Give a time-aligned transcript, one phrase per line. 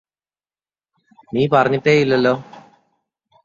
[1.33, 2.35] നീ പറഞ്ഞിട്ടേയില്ലല്ലോ